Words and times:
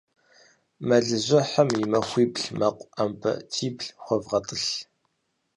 Мэлыжьыхьым 0.87 1.69
и 1.81 1.83
махуибл 1.91 2.43
мэкъу 2.57 2.89
Ӏэмбатибл 2.93 3.87
хуэгъэтӀылъ. 4.03 4.73